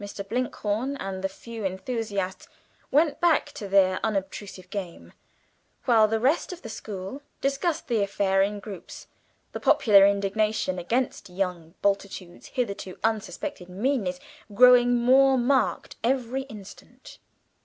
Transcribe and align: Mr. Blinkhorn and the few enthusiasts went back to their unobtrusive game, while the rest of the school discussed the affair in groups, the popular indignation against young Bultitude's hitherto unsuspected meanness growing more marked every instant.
Mr. 0.00 0.22
Blinkhorn 0.28 0.96
and 0.98 1.24
the 1.24 1.28
few 1.28 1.64
enthusiasts 1.64 2.46
went 2.92 3.20
back 3.20 3.46
to 3.46 3.66
their 3.66 3.98
unobtrusive 4.04 4.70
game, 4.70 5.12
while 5.84 6.06
the 6.06 6.20
rest 6.20 6.52
of 6.52 6.62
the 6.62 6.68
school 6.68 7.22
discussed 7.40 7.88
the 7.88 8.00
affair 8.00 8.40
in 8.40 8.60
groups, 8.60 9.08
the 9.50 9.58
popular 9.58 10.06
indignation 10.06 10.78
against 10.78 11.28
young 11.28 11.74
Bultitude's 11.82 12.46
hitherto 12.46 13.00
unsuspected 13.02 13.68
meanness 13.68 14.20
growing 14.54 14.94
more 14.94 15.36
marked 15.36 15.96
every 16.04 16.42
instant. 16.42 17.18